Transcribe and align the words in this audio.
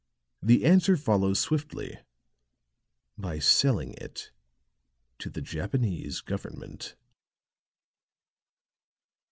The 0.41 0.65
answer 0.65 0.97
follows 0.97 1.37
swiftly: 1.39 1.99
by 3.19 3.37
selling 3.37 3.93
it 3.99 4.31
to 5.19 5.29
the 5.29 5.43
Japanese 5.43 6.21
government." 6.21 6.95